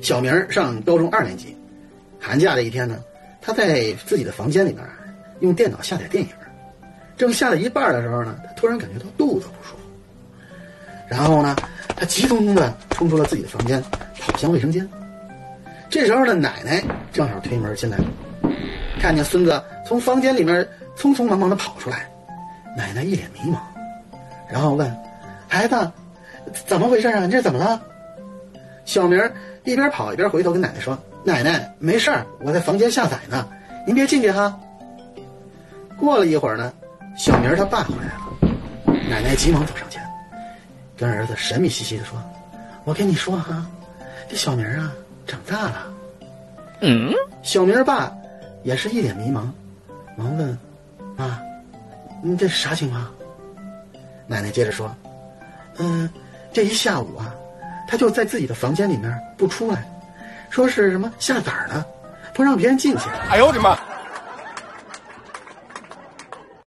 [0.00, 1.56] 小明上高中二年级，
[2.20, 2.98] 寒假的一天呢，
[3.40, 4.84] 他在自己的房间里面
[5.40, 6.30] 用电脑下载电影，
[7.16, 9.82] 正下了一半的时候呢，他突然感觉到肚子不舒服，
[11.08, 11.56] 然后呢，
[11.96, 13.82] 他急匆匆的冲出了自己的房间，
[14.20, 14.88] 跑向卫生间。
[15.90, 17.98] 这时候呢，奶奶正好推门进来，
[19.00, 20.66] 看见孙子从房间里面
[20.96, 22.08] 匆匆忙忙的跑出来，
[22.76, 23.58] 奶奶一脸迷茫，
[24.50, 24.94] 然后问
[25.48, 25.90] ：“孩子，
[26.66, 27.24] 怎么回事啊？
[27.24, 27.82] 你这怎么了？”
[28.88, 29.22] 小明
[29.64, 33.46] 一边跑一边回头跟奶奶说：“奶奶，没事儿，我在房间下载呢，
[33.86, 34.58] 您别进去哈。”
[36.00, 36.72] 过了一会儿呢，
[37.14, 40.02] 小明他爸回来了，奶奶急忙走上前，
[40.96, 42.18] 跟儿子神秘兮兮的说
[42.84, 43.66] ：“我跟你说哈，
[44.26, 44.90] 这小明啊
[45.26, 45.92] 长大了。”
[46.80, 48.10] 嗯，小明爸
[48.62, 49.50] 也是一脸迷茫，
[50.16, 50.58] 忙问
[51.14, 51.38] ：“妈，
[52.22, 53.06] 你这啥情况？”
[54.26, 54.90] 奶奶接着说
[55.76, 56.08] ：“嗯，
[56.54, 57.34] 这一下午啊。”
[57.88, 59.82] 他就在自己的房间里面不出来，
[60.50, 61.84] 说是什么下崽儿呢，
[62.34, 63.08] 不让别人进去。
[63.30, 63.76] 哎呦我的妈！